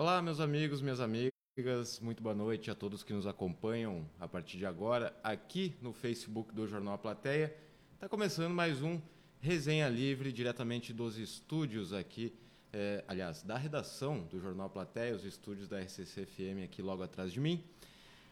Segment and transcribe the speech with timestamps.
[0.00, 4.56] Olá, meus amigos, minhas amigas, muito boa noite a todos que nos acompanham a partir
[4.56, 7.52] de agora aqui no Facebook do Jornal A Plateia.
[7.94, 9.00] Está começando mais um
[9.40, 12.32] Resenha Livre, diretamente dos estúdios aqui,
[12.72, 17.32] é, aliás, da redação do Jornal A Plateia, os estúdios da RCC-FM aqui logo atrás
[17.32, 17.64] de mim.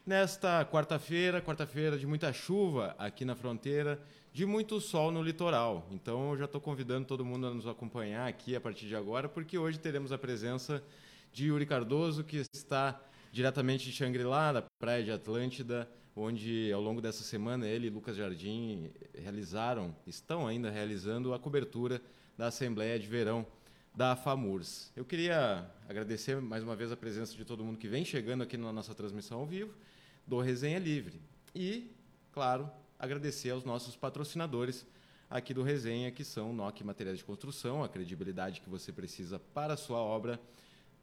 [0.05, 5.85] Nesta quarta-feira, quarta-feira de muita chuva aqui na fronteira, de muito sol no litoral.
[5.91, 9.27] Então eu já estou convidando todo mundo a nos acompanhar aqui a partir de agora,
[9.27, 10.81] porque hoje teremos a presença
[11.37, 12.99] de Yuri Cardoso, que está
[13.31, 18.17] diretamente de Xangri-Lá, da Praia de Atlântida, onde ao longo dessa semana ele e Lucas
[18.17, 22.01] Jardim realizaram, estão ainda realizando a cobertura
[22.35, 23.45] da Assembleia de Verão
[23.93, 24.91] da FAMURS.
[24.95, 28.57] Eu queria agradecer mais uma vez a presença de todo mundo que vem chegando aqui
[28.57, 29.75] na nossa transmissão ao vivo
[30.25, 31.21] do Resenha Livre.
[31.53, 31.91] E,
[32.31, 34.87] claro, agradecer aos nossos patrocinadores
[35.29, 39.75] aqui do Resenha, que são NOC Materiais de Construção, a credibilidade que você precisa para
[39.75, 40.39] a sua obra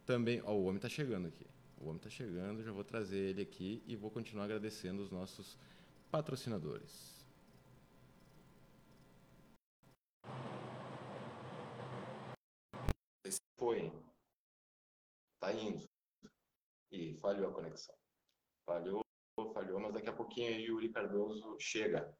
[0.05, 1.47] também, ó, o homem está chegando aqui.
[1.77, 5.57] O homem está chegando, já vou trazer ele aqui e vou continuar agradecendo os nossos
[6.09, 7.15] patrocinadores.
[13.57, 13.91] Foi.
[15.39, 15.83] Tá indo.
[16.91, 17.95] E falhou a conexão.
[18.65, 19.01] Falhou,
[19.53, 22.15] falhou, mas daqui a pouquinho o Yuri Cardoso chega.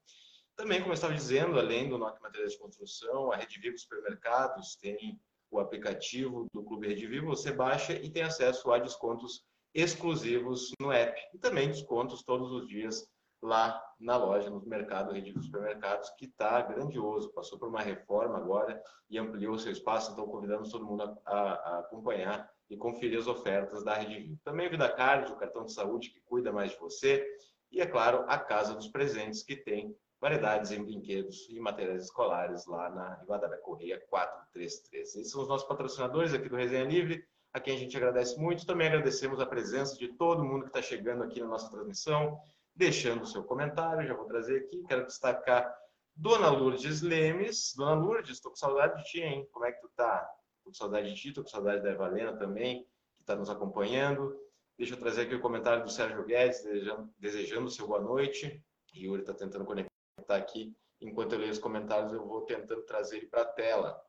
[0.55, 4.75] Também, como eu estava dizendo, além do NOC Materiais de Construção, a Rede Vivo Supermercados
[4.77, 5.19] tem
[5.51, 9.43] o aplicativo do Clube Rede Vivo, você baixa e tem acesso a descontos
[9.73, 11.19] exclusivos no app.
[11.33, 13.07] E também descontos todos os dias
[13.41, 17.31] lá na loja, no mercado Rede Vivo Supermercados, que está grandioso.
[17.33, 21.79] Passou por uma reforma agora e ampliou seu espaço, então convidamos todo mundo a, a,
[21.79, 24.39] acompanhar e conferir as ofertas da Rede Vivo.
[24.43, 27.25] Também Vida Card, o cartão de saúde que cuida mais de você.
[27.71, 32.65] E, é claro, a Casa dos Presentes, que tem variedades em brinquedos e materiais escolares
[32.65, 35.15] lá na Rivadavia Correia 433.
[35.15, 38.65] Esses são os nossos patrocinadores aqui do Resenha Livre, a quem a gente agradece muito.
[38.65, 42.37] Também agradecemos a presença de todo mundo que está chegando aqui na nossa transmissão,
[42.75, 44.83] deixando o seu comentário, já vou trazer aqui.
[44.87, 45.73] Quero destacar
[46.15, 47.73] Dona Lourdes Lemes.
[47.75, 49.47] Dona Lourdes, estou com saudade de ti, hein?
[49.51, 50.27] Como é que tu tá?
[50.57, 52.83] Estou com saudade de ti, estou com saudade da Evalena também,
[53.15, 54.35] que está nos acompanhando.
[54.77, 58.61] Deixa eu trazer aqui o comentário do Sérgio Guedes, desejando, desejando seu boa noite.
[58.93, 59.94] Yuri está tentando conectar
[60.25, 60.75] está aqui.
[61.01, 64.01] Enquanto eu leio os comentários, eu vou tentando trazer ele para a tela.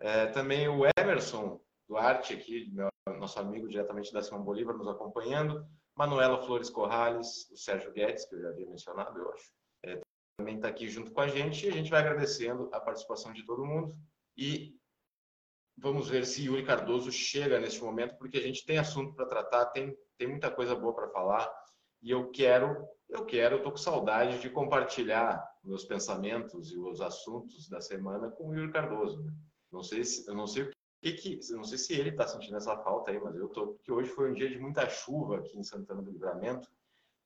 [0.00, 5.66] É, também o Emerson Duarte, aqui, meu, nosso amigo diretamente da Simão Bolívar, nos acompanhando.
[5.94, 9.50] Manuela Flores Corrales, o Sérgio Guedes, que eu já havia mencionado, eu acho.
[9.84, 10.00] É,
[10.38, 11.64] também está aqui junto com a gente.
[11.64, 13.94] E a gente vai agradecendo a participação de todo mundo.
[14.36, 14.76] E
[15.78, 19.66] vamos ver se Yuri Cardoso chega neste momento, porque a gente tem assunto para tratar,
[19.66, 21.50] tem, tem muita coisa boa para falar.
[22.02, 27.68] E eu quero eu quero, estou com saudade de compartilhar meus pensamentos e os assuntos
[27.68, 29.22] da semana com o Yuri Cardoso.
[29.22, 29.32] Né?
[29.70, 30.70] Não sei se, eu não sei o
[31.00, 33.92] que, que não sei se ele está sentindo essa falta aí, mas eu tô porque
[33.92, 36.68] hoje foi um dia de muita chuva aqui em Santana do Livramento.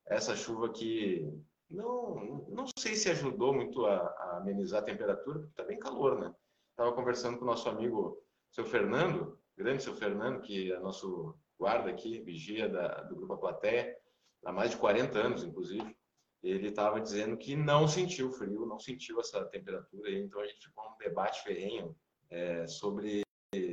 [0.07, 1.33] Essa chuva que
[1.71, 6.19] não, não sei se ajudou muito a, a amenizar a temperatura, porque está bem calor,
[6.21, 6.35] né?
[6.71, 11.91] Estava conversando com o nosso amigo, seu Fernando, grande seu Fernando, que é nosso guarda
[11.91, 13.97] aqui, vigia da, do Grupo A Plateia
[14.45, 15.97] há mais de 40 anos, inclusive,
[16.43, 20.91] ele estava dizendo que não sentiu frio, não sentiu essa temperatura, então a gente ficou
[20.91, 21.95] num debate ferrenho
[22.31, 23.23] é, sobre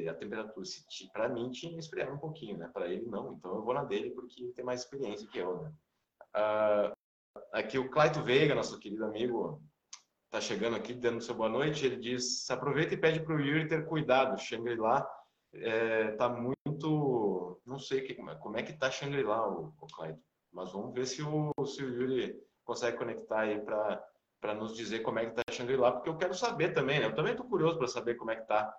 [0.09, 0.65] a temperatura.
[1.13, 2.69] Para mim tinha esfriado um pouquinho, né?
[2.73, 5.73] Para ele não, então eu vou na dele porque tem mais experiência que eu, né?
[6.33, 6.91] Ah,
[7.53, 9.61] aqui o Claito Veiga, nosso querido amigo,
[10.25, 11.85] está chegando aqui dando seu boa noite.
[11.85, 14.39] Ele diz: aproveita e pede para o Yuri ter cuidado.
[14.39, 15.07] Shangri-La
[15.53, 17.61] está é, muito.
[17.65, 20.26] Não sei que, como é que está Shangri-La, o, o Claito.
[20.51, 25.19] Mas vamos ver se o, se o Yuri consegue conectar aí para nos dizer como
[25.19, 27.05] é que está Xangri-Lá, porque eu quero saber também, né?
[27.05, 28.73] Eu também estou curioso para saber como é que está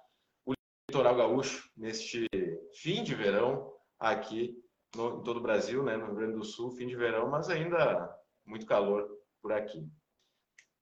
[0.46, 0.52] o
[0.90, 2.26] litoral gaúcho neste
[2.74, 4.56] fim de verão aqui
[4.94, 5.96] no, em todo o Brasil, né?
[5.96, 8.14] No Rio Grande do Sul, fim de verão, mas ainda
[8.44, 9.08] muito calor
[9.40, 9.86] por aqui.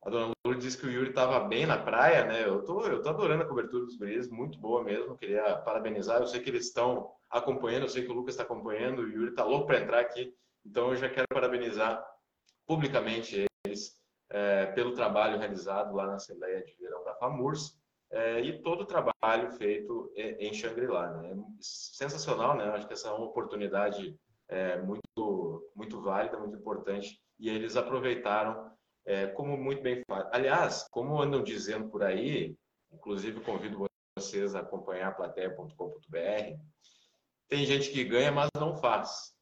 [0.02, 2.44] A dona Lourdes disse que o Yuri estava bem na praia, né?
[2.44, 5.16] Eu tô, eu tô adorando a cobertura dos guris, muito boa mesmo.
[5.16, 6.20] Queria parabenizar.
[6.20, 9.30] Eu sei que eles estão acompanhando, eu sei que o Lucas está acompanhando, o Yuri
[9.30, 10.32] está louco para entrar aqui
[10.66, 12.04] então, eu já quero parabenizar
[12.66, 13.94] publicamente eles
[14.30, 17.78] é, pelo trabalho realizado lá na Assembleia de Verão da FAMURS
[18.10, 21.12] é, e todo o trabalho feito em Xangri-Lá.
[21.12, 21.36] Né?
[21.60, 22.64] Sensacional, né?
[22.70, 24.18] Acho que essa é uma oportunidade
[24.48, 28.70] é, muito, muito válida, muito importante e eles aproveitaram
[29.04, 30.26] é, como muito bem faz.
[30.32, 32.56] Aliás, como andam dizendo por aí,
[32.92, 33.86] inclusive convido
[34.18, 36.58] vocês a acompanhar plateia.com.br,
[37.48, 39.35] tem gente que ganha, mas não faz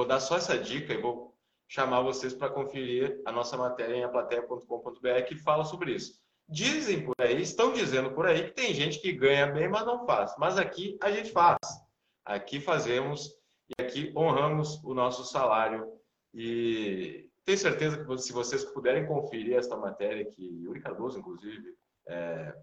[0.00, 1.36] vou dar só essa dica e vou
[1.68, 6.18] chamar vocês para conferir a nossa matéria em aplateia.com.br que fala sobre isso.
[6.48, 10.06] Dizem por aí, estão dizendo por aí que tem gente que ganha bem, mas não
[10.06, 10.34] faz.
[10.38, 11.58] Mas aqui a gente faz.
[12.24, 13.30] Aqui fazemos
[13.68, 15.86] e aqui honramos o nosso salário.
[16.32, 21.76] E tenho certeza que se vocês puderem conferir esta matéria que Yuri Cardoso, inclusive,
[22.08, 22.54] é,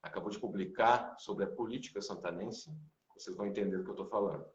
[0.00, 2.70] acabou de publicar sobre a política santanense,
[3.12, 4.46] vocês vão entender do que eu estou falando.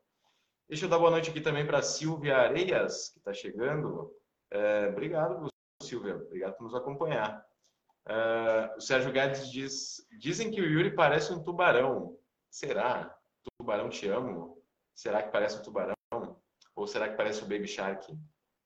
[0.68, 4.12] Deixa eu dar boa noite aqui também para Silvia Areias, que está chegando.
[4.50, 5.48] É, obrigado,
[5.84, 6.16] Silvia.
[6.16, 7.46] Obrigado por nos acompanhar.
[8.08, 12.18] É, o Sérgio Guedes diz: dizem que o Yuri parece um tubarão.
[12.50, 13.16] Será?
[13.60, 14.60] Tubarão te amo?
[14.96, 15.94] Será que parece um tubarão?
[16.76, 18.12] Ou será que parece o Baby Shark?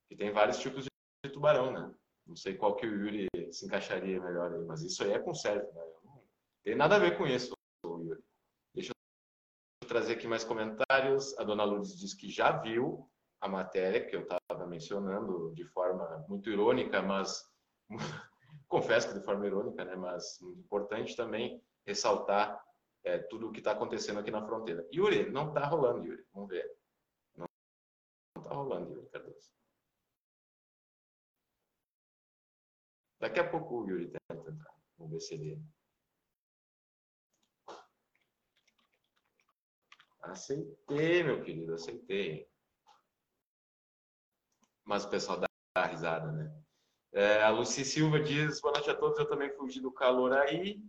[0.08, 1.94] Que tem vários tipos de tubarão, né?
[2.26, 5.70] Não sei qual que o Yuri se encaixaria melhor aí, mas isso aí é conserto,
[5.74, 5.82] né?
[6.06, 6.24] Não
[6.64, 7.54] tem nada a ver com isso,
[7.86, 8.22] Yuri.
[9.90, 11.36] Trazer aqui mais comentários.
[11.40, 13.10] A dona Lourdes diz que já viu
[13.42, 17.44] a matéria que eu estava mencionando de forma muito irônica, mas
[18.70, 19.96] confesso que de forma irônica, né?
[19.96, 22.64] Mas importante também ressaltar
[23.04, 24.88] é, tudo o que está acontecendo aqui na fronteira.
[24.94, 26.24] Yuri, não está rolando, Yuri.
[26.32, 26.72] Vamos ver.
[27.36, 27.48] Não
[28.38, 29.52] está rolando, Yuri Cardoso.
[33.20, 34.76] Daqui a pouco o Yuri tenta entrar.
[35.00, 35.60] Vamos ver se ele.
[40.22, 42.48] Aceitei, meu querido, aceitei.
[44.84, 46.52] Mas o pessoal dá risada, né?
[47.12, 50.82] É, a Luci Silva diz: boa noite a todos, eu também fugi do calor aí.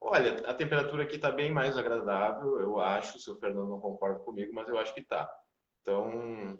[0.00, 3.18] Olha, a temperatura aqui está bem mais agradável, eu acho.
[3.18, 5.28] Se o Fernando não concorda comigo, mas eu acho que está.
[5.82, 6.58] Então,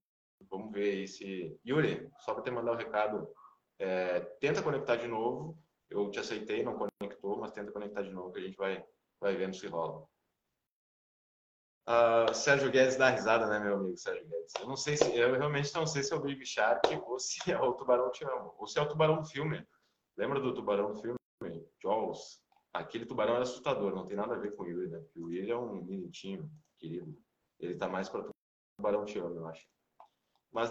[0.51, 1.59] vamos ver aí se.
[1.67, 3.33] Yuri, só para te mandar o um recado,
[3.79, 5.57] é, tenta conectar de novo.
[5.89, 8.85] Eu te aceitei, não conectou, mas tenta conectar de novo que a gente vai,
[9.21, 10.07] vai vendo se rola.
[11.89, 14.53] Uh, Sérgio Guedes dá risada, né, meu amigo Sérgio Guedes?
[14.61, 17.51] Eu não sei se, eu realmente não sei se é o Baby Shark ou se
[17.51, 19.67] é o Tubarão Te Amo, ou se é o Tubarão do filme.
[20.15, 21.17] Lembra do Tubarão do filme?
[21.83, 22.43] Jaws.
[22.75, 24.99] Aquele tubarão era assustador, não tem nada a ver com o Yuri, né?
[24.99, 27.17] Porque o Yuri é um bonitinho, querido.
[27.59, 28.29] Ele tá mais para
[28.77, 29.67] Tubarão Te Amo, eu acho.
[30.53, 30.69] Mas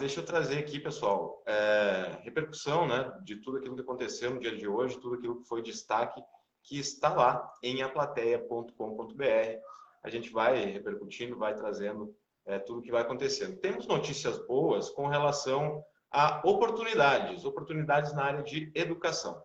[0.00, 4.56] deixa eu trazer aqui, pessoal, é, repercussão, né, de tudo aquilo que aconteceu no dia
[4.56, 6.22] de hoje, tudo aquilo que foi destaque,
[6.62, 9.60] que está lá em aplateia.com.br
[10.02, 12.14] a gente vai repercutindo, vai trazendo
[12.44, 13.58] é, tudo que vai acontecendo.
[13.58, 19.42] Temos notícias boas com relação a oportunidades, oportunidades na área de educação.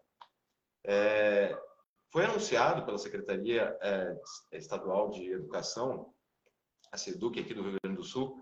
[0.86, 1.57] É,
[2.12, 4.15] foi anunciado pela Secretaria é,
[4.53, 6.13] Estadual de Educação,
[6.92, 8.38] a SEDUC aqui do Rio Grande do Sul,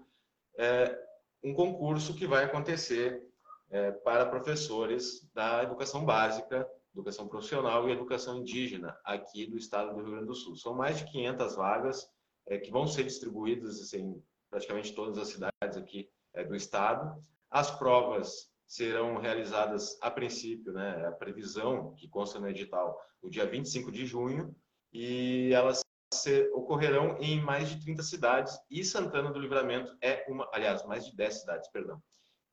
[0.58, 0.98] é,
[1.44, 3.24] um concurso que vai acontecer
[3.70, 10.02] é, para professores da educação básica educação profissional e educação indígena aqui do estado do
[10.02, 10.56] Rio Grande do Sul.
[10.56, 12.10] São mais de 500 vagas
[12.48, 17.24] é, que vão ser distribuídas em praticamente todas as cidades aqui é, do estado.
[17.50, 23.46] As provas serão realizadas a princípio, né, a previsão que consta no edital, no dia
[23.46, 24.56] 25 de junho,
[24.94, 25.82] e elas
[26.54, 31.16] ocorrerão em mais de 30 cidades, e Santana do Livramento é uma, aliás, mais de
[31.16, 32.02] 10 cidades, perdão.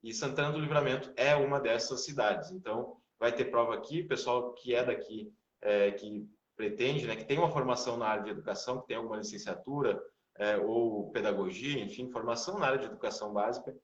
[0.03, 2.51] E Santana do Livramento é uma dessas cidades.
[2.51, 5.33] Então, vai ter prova aqui, pessoal que é daqui,
[5.63, 9.19] é, que pretende, né, que tem uma formação na área de educação, que tem alguma
[9.19, 10.03] licenciatura
[10.39, 13.75] é, ou pedagogia, enfim, formação na área de educação básica,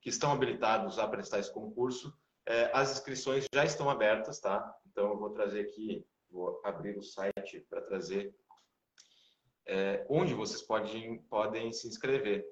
[0.00, 2.12] que estão habilitados a prestar esse concurso,
[2.46, 4.74] é, as inscrições já estão abertas, tá?
[4.86, 8.34] Então eu vou trazer aqui, vou abrir o site para trazer
[9.66, 12.44] é, onde vocês podem, podem se inscrever.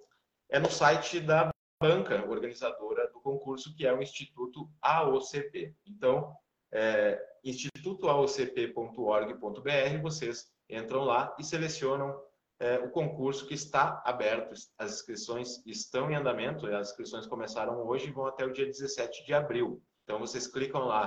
[0.49, 5.75] É no site da banca organizadora do concurso, que é o Instituto AOCP.
[5.87, 6.37] Então,
[6.71, 12.23] é, institutoaocp.org.br, vocês entram lá e selecionam
[12.61, 14.53] é, o concurso que está aberto.
[14.79, 19.25] As inscrições estão em andamento, as inscrições começaram hoje e vão até o dia 17
[19.25, 19.83] de abril.
[20.05, 21.07] Então, vocês clicam lá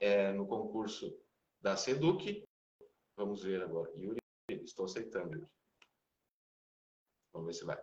[0.00, 1.16] é, no concurso
[1.60, 2.42] da SEDUC.
[3.16, 3.92] Vamos ver agora.
[3.96, 4.18] Yuri,
[4.50, 5.48] estou aceitando.
[7.32, 7.78] Vamos ver se vai.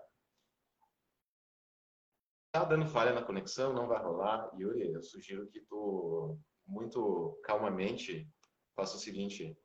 [2.55, 4.49] Tá dando falha na conexão, não vai rolar.
[4.57, 8.25] Yuri, eu sugiro que tu, muito calmamente,
[8.73, 9.59] faça o seguinte.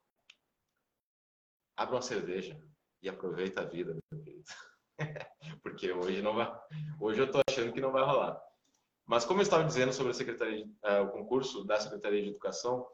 [1.77, 2.61] Abra uma cerveja
[3.01, 4.43] e aproveita a vida, meu querido.
[5.63, 6.53] Porque hoje não vai,
[6.99, 8.43] hoje eu tô achando que não vai rolar.
[9.05, 12.85] Mas como eu estava dizendo sobre a secretaria, uh, o concurso da Secretaria de Educação,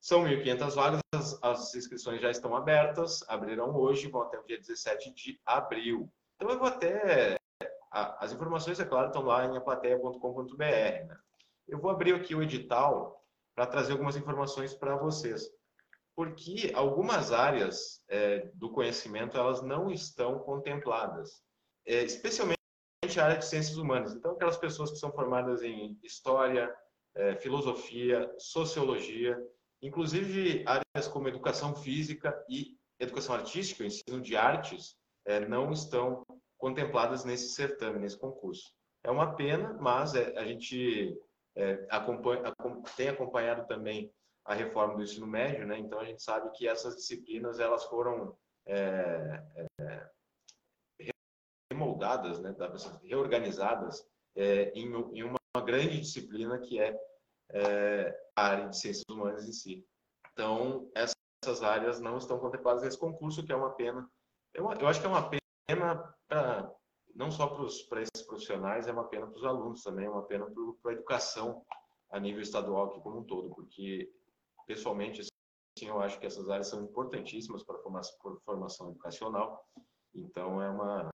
[0.00, 4.58] são 1.500 vagas, as, as, inscrições já estão abertas, abrirão hoje, vão até o dia
[4.58, 6.12] 17 de abril.
[6.34, 7.36] Então eu vou até
[7.94, 10.56] as informações, é claro, estão lá em aplateia.com.br.
[10.58, 11.16] Né?
[11.68, 13.22] Eu vou abrir aqui o edital
[13.54, 15.48] para trazer algumas informações para vocês.
[16.16, 21.42] Porque algumas áreas é, do conhecimento elas não estão contempladas,
[21.86, 22.58] é, especialmente
[23.18, 24.14] a área de ciências humanas.
[24.14, 26.72] Então, aquelas pessoas que são formadas em história,
[27.16, 29.36] é, filosofia, sociologia,
[29.84, 34.96] Inclusive, áreas como educação física e educação artística, ensino de artes,
[35.26, 36.22] é, não estão
[36.64, 38.74] contempladas nesse certame, nesse concurso.
[39.02, 41.14] É uma pena, mas é, a gente
[41.54, 42.54] é, acompanha,
[42.96, 44.10] tem acompanhado também
[44.46, 45.78] a reforma do ensino médio, né?
[45.78, 49.42] Então a gente sabe que essas disciplinas elas foram é,
[49.78, 50.08] é,
[51.70, 52.56] remoldadas, né?
[53.02, 56.98] reorganizadas é, em, em, uma grande disciplina que é,
[57.50, 59.86] é, a área de ciências humanas em si.
[60.32, 64.08] Então essas áreas não estão contempladas nesse concurso, que é uma pena.
[64.54, 66.14] Eu, eu acho que é uma pena
[67.14, 70.46] não só para esses profissionais, é uma pena para os alunos também, é uma pena
[70.82, 71.64] para a educação
[72.10, 74.12] a nível estadual aqui como um todo, porque
[74.66, 79.64] pessoalmente assim, eu acho que essas áreas são importantíssimas para a formação educacional,
[80.14, 81.10] então é uma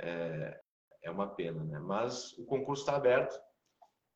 [0.00, 0.60] é,
[1.02, 1.78] é uma pena, né?
[1.78, 3.38] Mas o concurso está aberto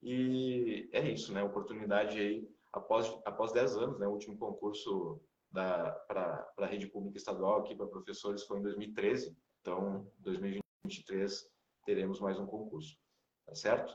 [0.02, 1.42] e é isso, né?
[1.42, 4.06] Oportunidade aí após após 10 anos, né?
[4.06, 5.20] O último concurso
[5.52, 9.36] para a rede pública estadual aqui para professores foi em 2013,
[9.68, 11.46] então 2023
[11.84, 12.96] teremos mais um concurso,
[13.44, 13.94] tá certo?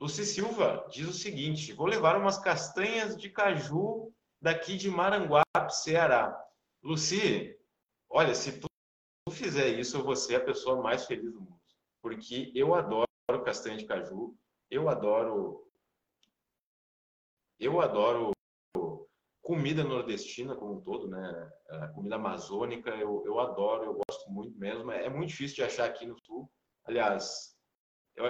[0.00, 6.36] Luci Silva diz o seguinte: vou levar umas castanhas de caju daqui de Maranguape, Ceará.
[6.82, 7.56] Luci,
[8.10, 8.66] olha, se tu
[9.30, 11.60] fizer isso, eu vou ser a pessoa mais feliz do mundo.
[12.02, 13.06] Porque eu adoro
[13.44, 14.36] castanha de caju,
[14.68, 15.64] eu adoro.
[17.60, 18.33] Eu adoro
[19.44, 21.52] comida nordestina como um todo, né?
[21.68, 24.90] A comida amazônica, eu, eu adoro, eu gosto muito mesmo.
[24.90, 26.50] É, é muito difícil de achar aqui no sul.
[26.86, 27.54] Aliás,
[28.16, 28.24] eu,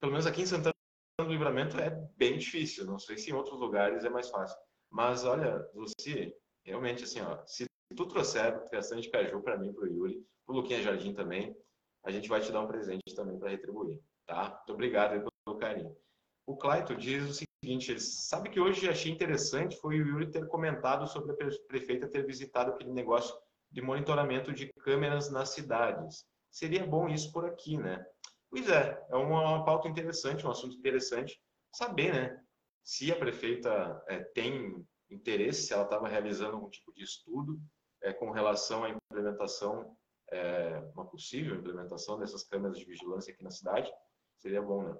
[0.00, 0.74] pelo menos aqui em Santana
[1.20, 2.84] do Livramento é bem difícil.
[2.84, 4.58] Não sei se em outros lugares é mais fácil.
[4.90, 6.34] Mas olha, Luci,
[6.66, 7.64] realmente assim, ó, se
[7.96, 11.56] tu trouxer criação de caju para mim, para o Yuri, para o Luquinha Jardim também,
[12.04, 14.48] a gente vai te dar um presente também para retribuir, tá?
[14.56, 15.96] Muito obrigado pelo carinho.
[16.44, 20.48] O Claito diz o seguinte, ele sabe que hoje achei interessante foi o Yuri ter
[20.48, 21.36] comentado sobre a
[21.68, 23.34] prefeita ter visitado aquele negócio
[23.70, 26.26] de monitoramento de câmeras nas cidades.
[26.50, 28.04] Seria bom isso por aqui, né?
[28.50, 31.40] Pois é, é uma pauta interessante, um assunto interessante
[31.72, 32.42] saber, né?
[32.84, 37.60] Se a prefeita é, tem interesse, se ela estava realizando algum tipo de estudo
[38.02, 39.96] é, com relação à implementação,
[40.30, 43.90] é, uma possível implementação dessas câmeras de vigilância aqui na cidade,
[44.36, 44.96] seria bom, né?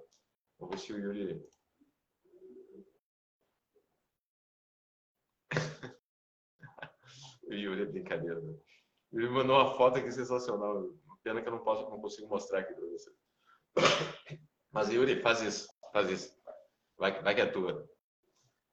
[0.58, 1.42] Vamos ver se o Yuri
[7.52, 8.54] o Yuri é brincadeira, né?
[9.12, 10.90] Ele mandou uma foto aqui sensacional.
[11.22, 13.10] Pena que eu não posso, não consigo mostrar aqui para você.
[14.72, 16.34] Mas Yuri, faz isso, faz isso.
[16.98, 17.86] Vai, vai que é tua.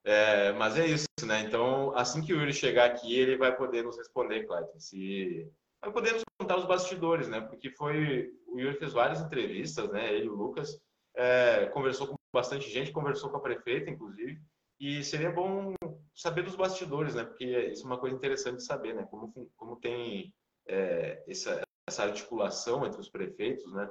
[0.04, 1.42] É, mas é isso, né?
[1.42, 4.80] Então, assim que o Yuri chegar aqui, ele vai poder nos responder, Clayton.
[4.80, 7.42] Se vai poder nos contar os bastidores, né?
[7.42, 10.14] Porque foi o Yuri fez várias entrevistas, né?
[10.14, 10.80] Ele, o Lucas,
[11.16, 14.42] é, conversou com bastante gente, conversou com a prefeita, inclusive.
[14.80, 15.74] E seria bom
[16.16, 17.24] saber dos bastidores, né?
[17.24, 19.08] Porque isso é uma coisa interessante de saber, né?
[19.10, 20.34] Como, como tem
[20.68, 23.90] é, essa, essa articulação entre os prefeitos, né?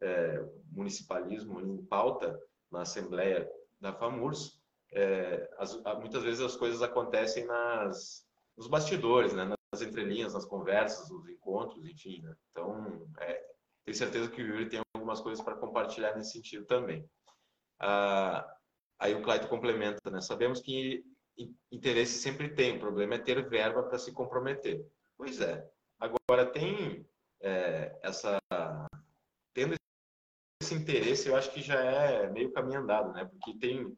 [0.00, 2.38] é, municipalismo em pauta
[2.70, 3.50] na Assembleia
[3.80, 4.60] da FAMURS,
[4.92, 9.44] é, as, muitas vezes as coisas acontecem nas, nos bastidores, né?
[9.72, 12.22] nas entrelinhas, nas conversas, nos encontros, enfim.
[12.22, 12.34] Né?
[12.50, 13.44] Então, é,
[13.84, 17.08] tenho certeza que o Yuri tem algumas coisas para compartilhar nesse sentido também.
[17.78, 18.46] Ah,
[18.98, 20.20] aí o Clayton complementa, né?
[20.20, 21.02] Sabemos que
[21.70, 24.86] interesse sempre tem, o problema é ter verba para se comprometer.
[25.16, 25.68] Pois é.
[25.98, 27.06] Agora, tem
[27.40, 28.38] é, essa.
[29.54, 29.74] Tendo
[30.62, 33.24] esse interesse eu acho que já é meio caminho andado, né?
[33.24, 33.96] Porque tem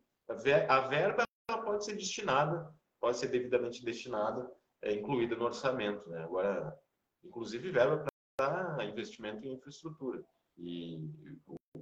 [0.68, 1.24] a verba
[1.64, 6.22] pode ser destinada, pode ser devidamente destinada, é, incluída no orçamento, né?
[6.22, 6.76] Agora,
[7.24, 8.04] inclusive verba
[8.36, 10.24] para investimento em infraestrutura.
[10.56, 11.00] E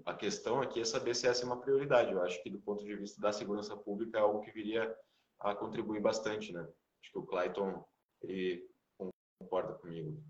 [0.07, 2.12] a questão aqui é saber se essa é uma prioridade.
[2.12, 4.95] Eu acho que do ponto de vista da segurança pública é algo que viria
[5.40, 6.61] a contribuir bastante, né?
[6.61, 7.85] Acho que o Clayton
[8.23, 8.68] ele
[9.38, 10.23] concorda comigo.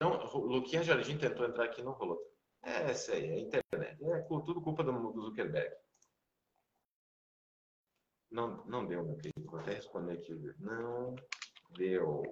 [0.00, 2.22] Não, Luquinha Jardim tentou entrar aqui no rolou.
[2.62, 4.04] É, essa aí, é internet.
[4.04, 5.74] É tudo culpa do, do Zuckerberg.
[8.30, 9.50] Não, não deu, meu querido.
[9.50, 10.34] Vou até responder aqui.
[10.58, 11.16] Não
[11.76, 12.22] deu.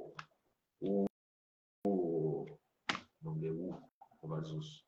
[0.80, 1.06] O,
[1.86, 2.44] o
[3.22, 3.82] não deu
[4.20, 4.84] o Vazus.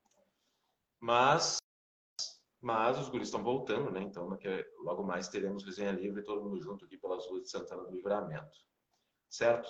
[1.01, 1.59] Mas,
[2.61, 4.03] mas os guris estão voltando, né?
[4.03, 4.29] Então,
[4.83, 8.59] logo mais teremos resenha livre todo mundo junto aqui pelas ruas de Santana do Livramento.
[9.31, 9.69] Certo?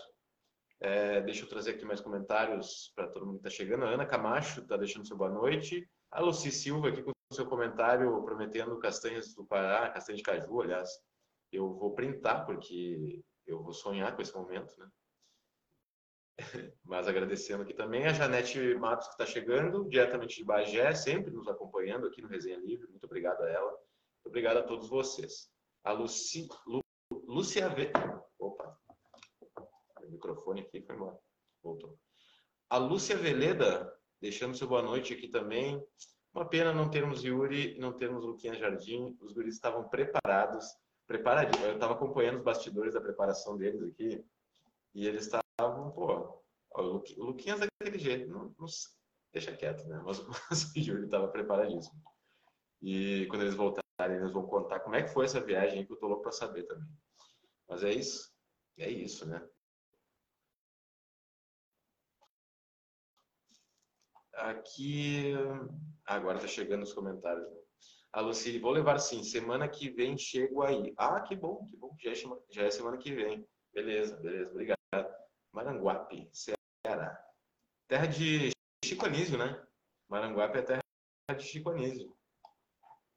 [0.81, 3.85] É, deixa eu trazer aqui mais comentários para todo mundo que está chegando.
[3.85, 5.89] A Ana Camacho está deixando seu boa noite.
[6.11, 10.89] A Luci Silva aqui com seu comentário prometendo castanhas do Pará, castanha de caju, aliás.
[11.53, 14.89] Eu vou printar porque eu vou sonhar com esse momento, né?
[16.85, 21.49] Mas agradecendo aqui também a Janete Matos que está chegando diretamente de Bagé, sempre nos
[21.49, 22.89] acompanhando aqui no Resenha Livre.
[22.89, 23.77] Muito obrigado a ela
[24.29, 25.51] obrigado a todos vocês.
[25.83, 26.81] A Luci, Lu,
[27.11, 27.91] Lúcia V.
[28.39, 28.79] Opa,
[30.03, 31.19] o microfone aqui foi embora.
[31.63, 31.99] Voltou.
[32.71, 35.83] A Lúcia Veleda, deixando seu boa noite aqui também.
[36.35, 39.17] Uma pena não termos Yuri, não termos Luquinha Jardim.
[39.21, 40.67] Os guris estavam preparados,
[41.07, 41.67] preparadinhos.
[41.67, 44.25] Eu estava acompanhando os bastidores da preparação deles aqui.
[44.95, 46.43] E eles estavam, pô,
[46.75, 48.29] o Luquinhas daquele jeito.
[48.31, 48.67] Não, não,
[49.33, 50.01] deixa quieto, né?
[50.05, 50.19] Mas,
[50.51, 52.01] mas o Yuri estava preparadíssimo.
[52.83, 55.97] E quando eles voltarem, eles vão contar como é que foi essa viagem que eu
[55.99, 56.89] tô louco para saber também.
[57.69, 58.33] Mas é isso.
[58.79, 59.47] É isso, né?
[64.35, 65.33] Aqui.
[66.07, 67.45] Agora tá chegando os comentários.
[67.51, 67.59] Né?
[68.13, 69.23] A Lucille, vou levar sim.
[69.23, 70.95] Semana que vem chego aí.
[70.97, 71.95] Ah, que bom, que bom.
[72.01, 72.15] Já é,
[72.51, 73.47] já é semana que vem.
[73.73, 74.51] Beleza, beleza.
[74.51, 74.78] Obrigado.
[75.53, 77.25] Maranguape, Ceará.
[77.89, 78.51] Terra de
[78.85, 79.61] Chico Anísio, né?
[80.09, 80.83] Maranguape é terra
[81.37, 82.17] de Chico Anísio.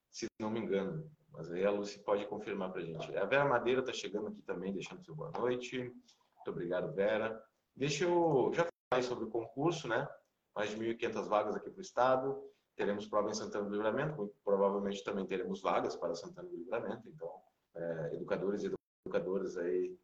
[0.10, 1.10] Se não me engano.
[1.32, 3.16] Mas aí a Lucy pode confirmar pra gente.
[3.16, 5.80] A Vera Madeira está chegando aqui também, deixando seu boa noite.
[5.80, 7.42] Muito obrigado, Vera.
[7.76, 10.08] Deixa eu já falar sobre o concurso, né?
[10.56, 12.52] Mais de 1.500 vagas aqui para o Estado.
[12.76, 17.08] Teremos prova em Santana do Livramento, muito provavelmente também teremos vagas para Santana do Livramento.
[17.08, 17.30] Então,
[17.76, 18.74] é, educadores e
[19.06, 19.98] educadoras aí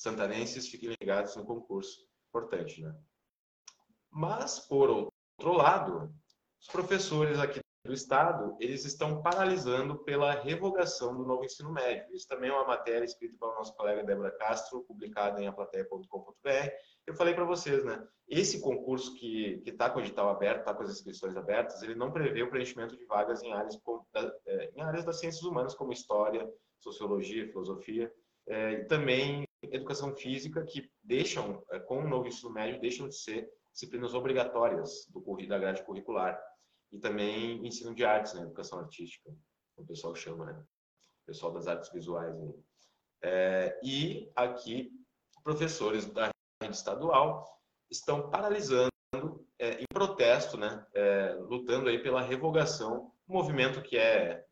[0.00, 2.08] santanenses, fiquem ligados no concurso.
[2.28, 2.94] Importante, né?
[4.10, 6.12] Mas, por outro lado,
[6.60, 12.14] os professores aqui do Estado, eles estão paralisando pela revogação do novo ensino médio.
[12.14, 16.70] Isso também é uma matéria escrita pela nossa colega Débora Castro, publicada em aplateia.com.br.
[17.06, 18.06] Eu falei para vocês, né?
[18.28, 22.12] Esse concurso que está com o edital aberto, está com as inscrições abertas, ele não
[22.12, 23.78] prevê o preenchimento de vagas em áreas,
[24.46, 28.12] é, em áreas das ciências humanas, como história, sociologia, filosofia,
[28.46, 33.16] é, e também educação física, que deixam, é, com o novo ensino médio, deixam de
[33.16, 36.40] ser disciplinas obrigatórias do, da grade curricular
[36.92, 38.42] e também ensino de artes, né?
[38.42, 39.30] educação artística,
[39.76, 40.64] o pessoal chama, né?
[41.22, 42.36] O pessoal das artes visuais.
[42.36, 42.52] Né?
[43.22, 44.90] É, e aqui,
[45.42, 46.30] professores da
[46.62, 47.46] rede estadual
[47.90, 48.90] estão paralisando
[49.58, 50.84] é, em protesto, né?
[50.94, 54.44] É, lutando aí pela revogação, um movimento que é,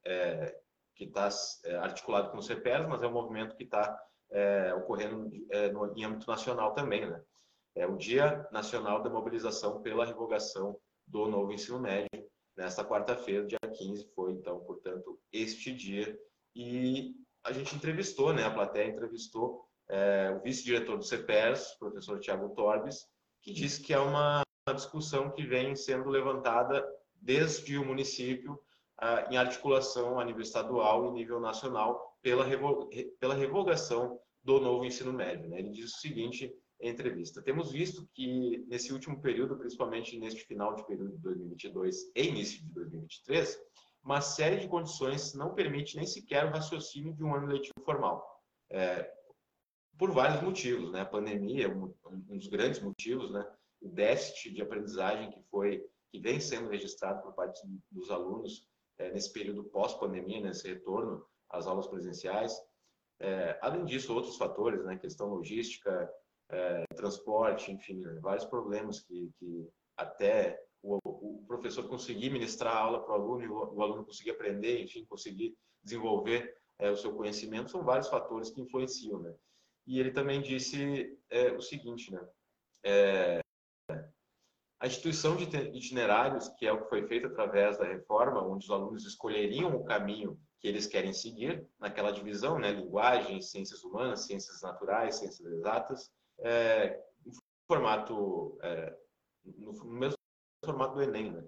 [0.94, 1.28] que está
[1.80, 3.96] articulado com o CEPES, mas é um movimento que está
[4.30, 5.30] é, ocorrendo
[5.72, 7.22] no, em âmbito nacional também, né?
[7.74, 13.56] É o Dia Nacional da Mobilização pela Revogação do Novo Ensino Médio, Nesta quarta-feira, dia
[13.60, 16.18] 15, foi então, portanto, este dia.
[16.56, 17.14] E
[17.44, 22.48] a gente entrevistou, né, a plateia entrevistou é, o vice-diretor do CEPERS, o professor Tiago
[22.56, 23.06] Torbes,
[23.40, 24.42] que disse que é uma
[24.74, 28.60] discussão que vem sendo levantada desde o município
[29.30, 32.88] em articulação a nível estadual e nível nacional pela, revo
[33.20, 35.48] pela revogação do novo ensino médio.
[35.48, 35.60] Né?
[35.60, 37.42] Ele diz o seguinte entrevista.
[37.42, 42.62] Temos visto que nesse último período, principalmente neste final de período de 2022 e início
[42.62, 43.60] de 2023,
[44.02, 48.24] uma série de condições não permite nem sequer o raciocínio de um ano letivo formal.
[48.70, 49.12] É,
[49.98, 51.00] por vários motivos, né?
[51.00, 53.44] A pandemia é um, um dos grandes motivos, né?
[53.80, 58.66] O déficit de aprendizagem que foi que vem sendo registrado por parte dos alunos
[58.98, 62.52] é, nesse período pós-pandemia, nesse retorno às aulas presenciais.
[63.20, 64.96] É, além disso, outros fatores, né?
[64.96, 66.12] Questão logística,
[66.50, 73.02] é, transporte, enfim, vários problemas que, que até o, o, professor conseguir ministrar a aula
[73.02, 77.70] para o aluno e o, aluno conseguir aprender, enfim, conseguir desenvolver é, o seu conhecimento,
[77.70, 79.34] são vários fatores que influenciam, né?
[79.86, 82.20] E ele também disse é, o seguinte, né?
[84.80, 85.44] A instituição de
[85.76, 89.84] itinerários, que é o que foi feito através da reforma, onde os alunos escolheriam o
[89.84, 92.70] caminho que eles querem seguir, naquela divisão, né?
[92.70, 96.10] Linguagem, ciências humanas, ciências naturais, ciências exatas,
[96.40, 97.00] é,
[97.66, 98.96] formato, é,
[99.44, 100.16] no, no, mesmo
[100.64, 101.44] formato do Enem, né?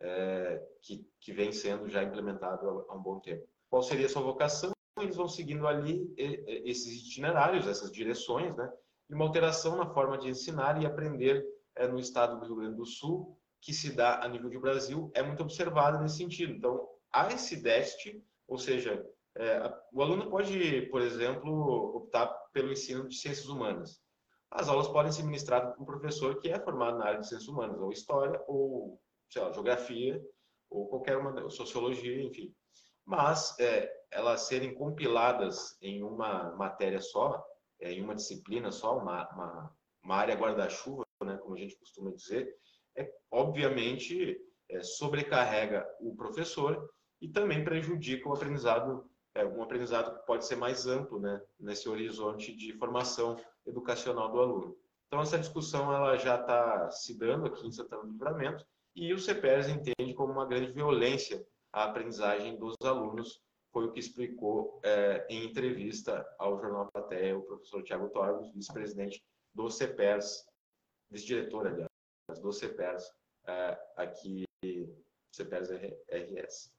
[0.00, 3.46] É, que, que vem sendo já implementado há um bom tempo.
[3.70, 4.72] Qual seria a sua vocação?
[5.00, 8.70] Eles vão seguindo ali esses itinerários, essas direções, né?
[9.08, 11.44] E uma alteração na forma de ensinar e aprender
[11.76, 15.10] é, no estado do Rio Grande do Sul, que se dá a nível de Brasil,
[15.14, 16.52] é muito observada nesse sentido.
[16.52, 19.04] Então, há esse déficit, ou seja,
[19.36, 24.00] é, o aluno pode, por exemplo, optar pelo ensino de ciências humanas
[24.50, 27.48] as aulas podem ser ministradas por um professor que é formado na área de ciências
[27.48, 30.22] humanas, ou história, ou sei lá, geografia,
[30.70, 32.54] ou qualquer uma, sociologia, enfim.
[33.04, 37.44] Mas é, elas serem compiladas em uma matéria só,
[37.80, 42.10] é, em uma disciplina só, uma, uma, uma área guarda-chuva, né, como a gente costuma
[42.10, 42.54] dizer,
[42.96, 50.26] é, obviamente é, sobrecarrega o professor e também prejudica o aprendizado, é, um aprendizado que
[50.26, 54.76] pode ser mais amplo né, nesse horizonte de formação educacional do aluno.
[55.06, 59.18] Então, essa discussão ela já está se dando aqui em Santana do Livramento e o
[59.18, 63.40] CPERS entende como uma grande violência a aprendizagem dos alunos
[63.76, 69.22] foi o que explicou é, em entrevista ao Jornal Platéia o professor Tiago Torres, vice-presidente
[69.54, 70.46] do CEPERS,
[71.10, 73.12] vice-diretor, aliás, do CEPERS,
[73.46, 74.44] é, aqui,
[75.32, 75.70] CEPERS
[76.10, 76.72] RS.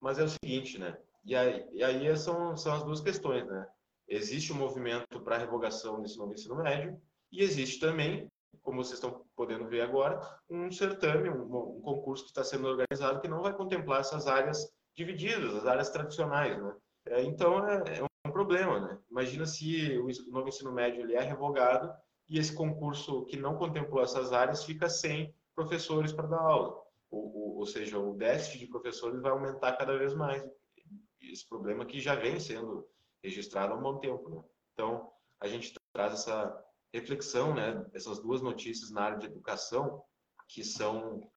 [0.00, 0.98] Mas é o seguinte, né?
[1.24, 3.66] E aí, e aí são, são as duas questões, né?
[4.08, 8.26] Existe um movimento para a revogação desse novo ensino médio e existe também,
[8.62, 13.20] como vocês estão podendo ver agora, um certame, um, um concurso que está sendo organizado
[13.20, 16.74] que não vai contemplar essas áreas divididas, as áreas tradicionais, né?
[17.06, 18.98] É, então é, é, um problema, né?
[19.10, 21.92] Imagina se o novo ensino médio ele é revogado
[22.30, 26.80] e esse concurso que não contemplou essas áreas fica sem professores para dar aula.
[27.10, 30.48] Ou, ou, ou seja, o déficit de professores vai aumentar cada vez mais.
[31.20, 32.88] Esse problema que já vem sendo
[33.22, 34.30] registrado há um bom tempo.
[34.30, 34.44] Né?
[34.72, 36.64] Então, a gente traz essa
[36.94, 40.02] reflexão, né, essas duas notícias na área de educação
[40.48, 41.28] que são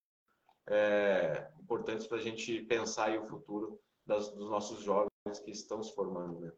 [0.67, 5.10] é, importantes para a gente pensar o futuro das, dos nossos jovens
[5.43, 6.39] que estão se formando.
[6.39, 6.51] Né?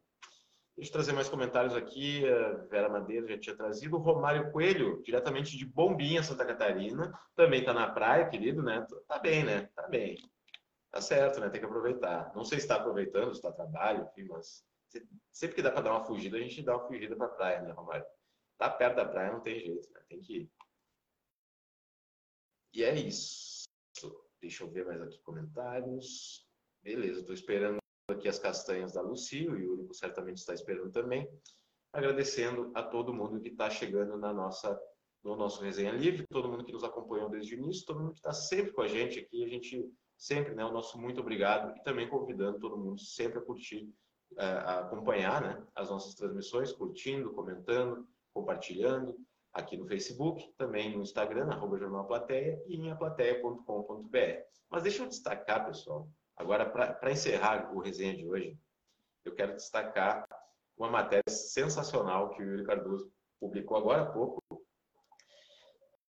[0.76, 2.28] Deixa eu trazer mais comentários aqui.
[2.28, 3.96] A Vera Madeira já tinha trazido.
[3.96, 7.18] O Romário Coelho, diretamente de Bombinha, Santa Catarina.
[7.34, 8.86] Também está na praia, querido, né?
[9.08, 9.70] Tá bem, né?
[9.74, 10.18] Tá bem.
[10.90, 11.48] Tá certo, né?
[11.48, 12.30] Tem que aproveitar.
[12.34, 14.64] Não sei se está aproveitando, se está trabalho, enfim, mas
[15.32, 17.62] sempre que dá para dar uma fugida, a gente dá uma fugida para a praia,
[17.62, 18.06] né, Romário?
[18.58, 20.00] Tá perto da praia, não tem jeito, né?
[20.08, 20.50] Tem que ir.
[22.72, 23.64] E é isso.
[24.40, 26.46] Deixa eu ver mais aqui comentários.
[26.82, 31.28] Beleza, estou esperando aqui as castanhas da Lucy, o Yuri certamente está esperando também.
[31.92, 34.78] Agradecendo a todo mundo que está chegando na nossa,
[35.24, 38.18] no nosso Resenha Livre, todo mundo que nos acompanhou desde o início, todo mundo que
[38.18, 39.84] está sempre com a gente aqui, a gente
[40.16, 43.92] sempre, né, o nosso muito obrigado e também convidando todo mundo sempre a curtir
[44.36, 49.16] a acompanhar né, as nossas transmissões, curtindo, comentando, compartilhando
[49.52, 52.08] aqui no Facebook, também no Instagram, arroba Jornal
[52.66, 54.18] e em aplateia.com.br.
[54.68, 58.58] Mas deixa eu destacar, pessoal, agora para encerrar o resenha de hoje,
[59.24, 60.26] eu quero destacar
[60.76, 64.42] uma matéria sensacional que o Yuri Cardoso publicou agora há pouco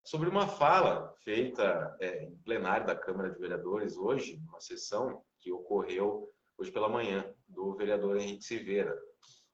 [0.04, 5.52] sobre uma fala feita é, em plenário da Câmara de Vereadores hoje, uma sessão que
[5.52, 8.98] ocorreu hoje pela manhã, do vereador Henrique Silveira.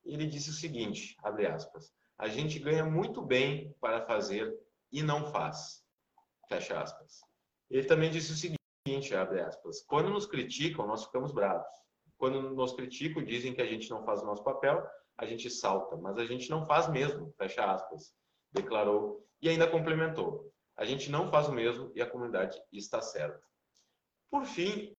[0.04, 4.54] Ele disse o seguinte, abre aspas, a gente ganha muito bem para fazer
[4.92, 5.84] e não faz,
[6.48, 7.22] fecha aspas.
[7.70, 8.60] Ele também disse o seguinte,
[9.16, 11.66] abre aspas, quando nos criticam, nós ficamos bravos.
[12.18, 14.86] Quando nos criticam, dizem que a gente não faz o nosso papel,
[15.18, 18.14] a gente salta, mas a gente não faz mesmo, fecha aspas,
[18.52, 20.52] declarou e ainda complementou.
[20.76, 23.42] A gente não faz o mesmo e a comunidade está certa.
[24.30, 24.94] Por fim,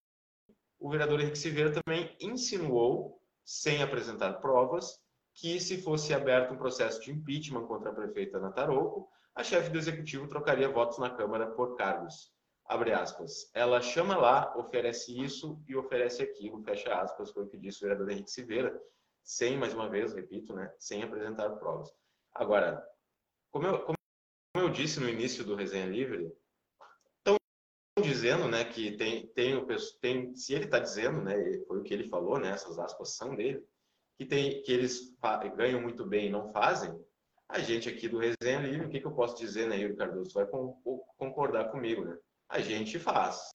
[0.78, 4.98] o vereador Henrique Silveira também insinuou, sem apresentar provas,
[5.34, 9.68] que se fosse aberto um processo de impeachment contra a prefeita Ana Tarouco, a chefe
[9.68, 12.33] do executivo trocaria votos na Câmara por cargos.
[12.66, 13.50] Abre aspas.
[13.54, 17.88] Ela chama lá, oferece isso e oferece aquilo, fecha aspas, foi o que disse o
[17.88, 18.80] vereador Henrique Silveira,
[19.22, 21.92] sem, mais uma vez, repito, né, sem apresentar provas.
[22.32, 22.82] Agora,
[23.50, 23.96] como eu, como
[24.56, 26.32] eu disse no início do Resenha Livre,
[28.02, 29.64] dizendo, né, que tem, tem,
[30.00, 31.34] tem se ele está dizendo, né,
[31.66, 33.64] foi o que ele falou, né, essas aspas são dele,
[34.18, 35.16] que, tem, que eles
[35.56, 36.92] ganham muito bem e não fazem,
[37.48, 40.32] a gente aqui do Resenha Livre, o que, que eu posso dizer, né, Yuri Cardoso,
[40.34, 40.46] vai
[41.16, 42.18] concordar comigo, né?
[42.48, 43.50] A gente faz.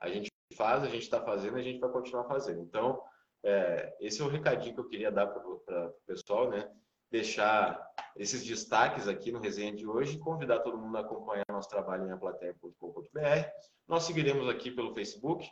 [0.00, 2.60] A gente faz, a gente está fazendo, a gente vai continuar fazendo.
[2.60, 3.02] Então,
[3.44, 6.70] é, esse é o recadinho que eu queria dar para o pessoal, né?
[7.10, 7.80] Deixar
[8.16, 12.12] esses destaques aqui no resenha de hoje convidar todo mundo a acompanhar nosso trabalho em
[12.12, 13.48] aplateia.com.br.
[13.88, 15.48] Nós seguiremos aqui pelo Facebook.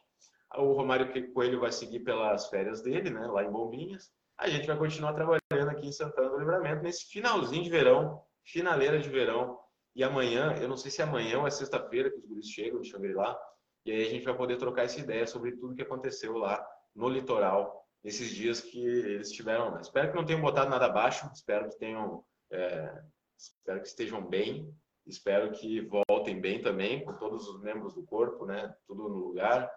[0.57, 4.11] O Romário Coelho vai seguir pelas férias dele, né, lá em Bombinhas.
[4.39, 8.99] A gente vai continuar trabalhando aqui em Santana do Livramento nesse finalzinho de verão, finaleira
[8.99, 9.59] de verão.
[9.95, 12.89] E amanhã, eu não sei se amanhã ou é sexta-feira que os guris chegam de
[12.89, 13.39] Xangri-Lá,
[13.85, 17.09] e aí a gente vai poder trocar essa ideia sobre tudo que aconteceu lá no
[17.09, 19.81] litoral nesses dias que eles tiveram lá.
[19.81, 23.03] Espero que não tenham botado nada abaixo, espero que tenham é,
[23.37, 24.73] espero que estejam bem,
[25.07, 28.75] espero que voltem bem também, com todos os membros do corpo, né?
[28.87, 29.71] Tudo no lugar.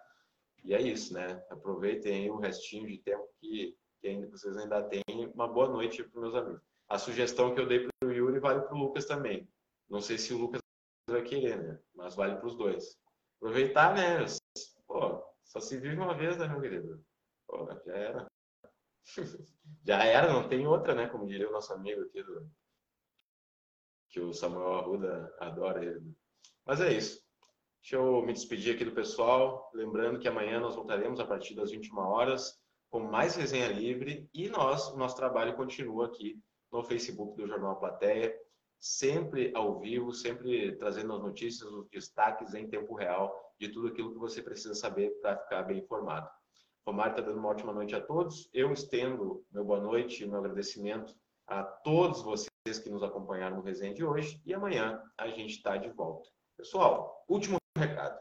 [0.64, 1.44] E é isso, né?
[1.50, 5.04] Aproveitem o restinho de tempo que, que ainda, vocês ainda têm.
[5.34, 6.62] Uma boa noite para meus amigos.
[6.90, 9.48] A sugestão que eu dei para o Yuri vale para o Lucas também.
[9.90, 10.62] Não sei se o Lucas
[11.10, 11.80] vai querer, né?
[11.94, 12.98] Mas vale para os dois.
[13.38, 14.26] Aproveitar, né?
[14.88, 17.04] Pô, só se vive uma vez, né, meu querido?
[17.48, 18.28] Pô, já era.
[19.86, 21.08] já era, não tem outra, né?
[21.08, 22.50] Como diria o nosso amigo aqui do,
[24.14, 26.16] que o Samuel Arruda adora ele.
[26.66, 27.22] Mas é isso.
[27.82, 31.72] Deixa eu me despedir aqui do pessoal, lembrando que amanhã nós voltaremos a partir das
[31.72, 32.58] 21 horas
[32.90, 36.40] com mais resenha livre e nós, o nosso trabalho continua aqui
[36.72, 38.34] no Facebook do Jornal Plateia,
[38.84, 44.12] sempre ao vivo, sempre trazendo as notícias, os destaques em tempo real de tudo aquilo
[44.12, 46.30] que você precisa saber para ficar bem informado.
[46.86, 48.50] Romário está dando uma ótima noite a todos.
[48.54, 51.16] Eu estendo meu boa noite e meu agradecimento
[51.48, 52.52] a todos vocês
[52.84, 54.42] que nos acompanharam no resenha de hoje.
[54.46, 56.30] E amanhã a gente está de volta.
[56.58, 58.20] Pessoal, último recado.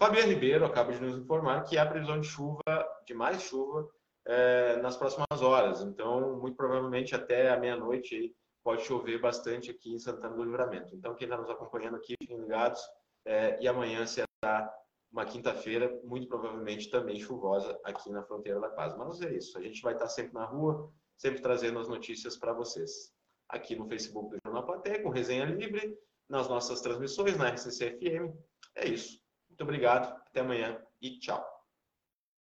[0.00, 2.60] Fabiano Ribeiro acaba de nos informar que há previsão de chuva,
[3.06, 3.88] de mais chuva,
[4.26, 5.82] é, nas próximas horas.
[5.82, 10.94] Então, muito provavelmente até a meia-noite pode chover bastante aqui em Santana do Livramento.
[10.94, 12.80] Então, quem está nos acompanhando aqui, fiquem ligados.
[13.24, 14.72] É, e amanhã será
[15.12, 18.96] uma quinta-feira, muito provavelmente também chuvosa aqui na fronteira da paz.
[18.96, 22.52] Mas é isso, a gente vai estar sempre na rua, sempre trazendo as notícias para
[22.52, 23.12] vocês.
[23.48, 28.32] Aqui no Facebook do Jornal Plateia, com resenha livre, nas nossas transmissões, na RCC-FM.
[28.76, 29.20] É isso.
[29.48, 31.59] Muito obrigado, até amanhã e tchau.